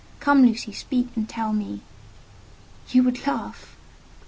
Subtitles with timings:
[0.19, 1.81] Come, Lucy, speak and tell me."
[2.89, 3.75] "You would laugh—?"